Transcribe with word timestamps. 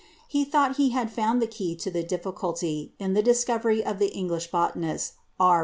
He 0.27 0.45
thought 0.45 0.77
he 0.77 0.89
had 0.89 1.11
found 1.13 1.43
the 1.43 1.45
key 1.45 1.75
to 1.75 1.91
the 1.91 2.01
difficulty 2.01 2.91
in 2.97 3.13
the 3.13 3.21
discovery 3.21 3.85
of 3.85 3.99
the 3.99 4.09
English 4.11 4.47
botanist, 4.49 5.13
R. 5.39 5.59